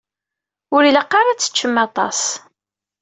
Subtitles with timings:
[0.75, 2.21] Ur ilaq ara ad teččem aṭas.